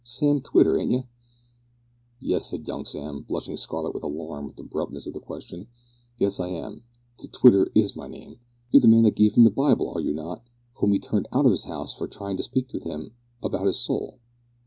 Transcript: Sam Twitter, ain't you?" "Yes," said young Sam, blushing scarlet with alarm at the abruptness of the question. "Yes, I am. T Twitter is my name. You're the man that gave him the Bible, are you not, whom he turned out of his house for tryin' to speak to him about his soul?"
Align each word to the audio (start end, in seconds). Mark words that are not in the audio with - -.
Sam 0.03 0.41
Twitter, 0.41 0.79
ain't 0.79 0.89
you?" 0.89 1.03
"Yes," 2.19 2.47
said 2.47 2.67
young 2.67 2.85
Sam, 2.85 3.21
blushing 3.21 3.55
scarlet 3.55 3.93
with 3.93 4.01
alarm 4.01 4.49
at 4.49 4.55
the 4.55 4.63
abruptness 4.63 5.05
of 5.05 5.13
the 5.13 5.19
question. 5.19 5.67
"Yes, 6.17 6.39
I 6.39 6.47
am. 6.47 6.81
T 7.17 7.27
Twitter 7.27 7.69
is 7.75 7.95
my 7.95 8.07
name. 8.07 8.39
You're 8.71 8.81
the 8.81 8.87
man 8.87 9.03
that 9.03 9.15
gave 9.15 9.35
him 9.35 9.43
the 9.43 9.51
Bible, 9.51 9.91
are 9.93 10.01
you 10.01 10.11
not, 10.15 10.41
whom 10.77 10.93
he 10.93 10.97
turned 10.99 11.27
out 11.31 11.45
of 11.45 11.51
his 11.51 11.65
house 11.65 11.93
for 11.93 12.07
tryin' 12.07 12.37
to 12.37 12.41
speak 12.41 12.67
to 12.69 12.79
him 12.79 13.11
about 13.43 13.67
his 13.67 13.77
soul?" 13.77 14.17